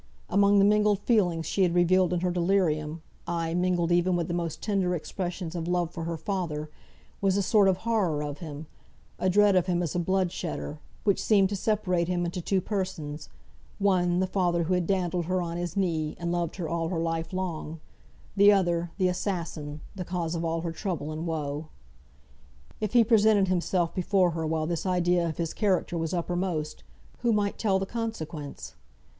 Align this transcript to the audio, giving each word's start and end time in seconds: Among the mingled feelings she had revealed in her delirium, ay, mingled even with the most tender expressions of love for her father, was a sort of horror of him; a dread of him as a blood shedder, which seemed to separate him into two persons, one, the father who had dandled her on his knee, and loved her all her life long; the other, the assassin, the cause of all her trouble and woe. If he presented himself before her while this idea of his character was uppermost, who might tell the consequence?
Among 0.31 0.57
the 0.57 0.65
mingled 0.65 0.97
feelings 1.01 1.45
she 1.45 1.61
had 1.61 1.75
revealed 1.75 2.11
in 2.11 2.21
her 2.21 2.31
delirium, 2.31 3.03
ay, 3.27 3.53
mingled 3.53 3.91
even 3.91 4.15
with 4.15 4.27
the 4.27 4.33
most 4.33 4.59
tender 4.59 4.95
expressions 4.95 5.53
of 5.53 5.67
love 5.67 5.91
for 5.91 6.05
her 6.05 6.17
father, 6.17 6.71
was 7.21 7.37
a 7.37 7.43
sort 7.43 7.67
of 7.69 7.77
horror 7.77 8.23
of 8.23 8.39
him; 8.39 8.65
a 9.19 9.29
dread 9.29 9.55
of 9.55 9.67
him 9.67 9.83
as 9.83 9.93
a 9.93 9.99
blood 9.99 10.31
shedder, 10.31 10.79
which 11.03 11.21
seemed 11.21 11.49
to 11.49 11.55
separate 11.55 12.07
him 12.07 12.25
into 12.25 12.41
two 12.41 12.61
persons, 12.61 13.29
one, 13.77 14.19
the 14.19 14.25
father 14.25 14.63
who 14.63 14.73
had 14.73 14.87
dandled 14.87 15.25
her 15.25 15.39
on 15.39 15.57
his 15.57 15.77
knee, 15.77 16.15
and 16.19 16.31
loved 16.31 16.55
her 16.55 16.67
all 16.67 16.87
her 16.87 16.97
life 16.99 17.31
long; 17.31 17.79
the 18.35 18.51
other, 18.51 18.89
the 18.97 19.07
assassin, 19.07 19.81
the 19.93 20.03
cause 20.03 20.33
of 20.33 20.43
all 20.43 20.61
her 20.61 20.71
trouble 20.71 21.11
and 21.11 21.27
woe. 21.27 21.67
If 22.79 22.93
he 22.93 23.03
presented 23.03 23.49
himself 23.49 23.93
before 23.93 24.31
her 24.31 24.47
while 24.47 24.65
this 24.65 24.87
idea 24.87 25.29
of 25.29 25.37
his 25.37 25.53
character 25.53 25.95
was 25.95 26.11
uppermost, 26.11 26.83
who 27.19 27.31
might 27.31 27.59
tell 27.59 27.77
the 27.77 27.85
consequence? 27.85 28.73